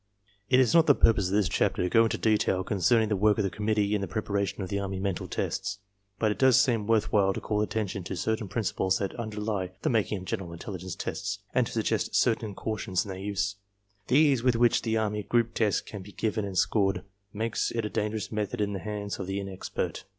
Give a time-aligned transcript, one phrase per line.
[0.49, 3.15] It is not the purpose of this chapter to go into detail concern ing the
[3.15, 5.77] work of the conmiittee in the preparation of the army mental tests.
[6.17, 9.91] But it does seem worth while to call attention to certain principles that underlie the
[9.91, 13.57] making of general intelli gence tests and to suggest certain cautions in their use.
[14.07, 17.85] The ease with which the army group test can be given and scored makes it
[17.85, 20.05] a dangerous method in the hands of the inexpert.